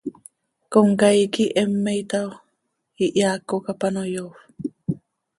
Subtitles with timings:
[0.73, 2.31] Comcaii quih heme itaao,
[3.05, 4.39] ihyaaco cap ano yoofp.